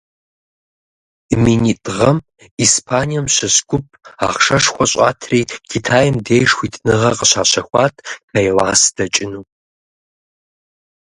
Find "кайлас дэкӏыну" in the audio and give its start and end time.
8.31-9.43